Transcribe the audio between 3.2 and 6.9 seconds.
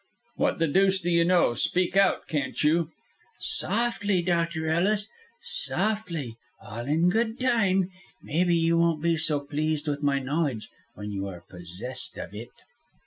"Softly, Dr. Ellis, softly, all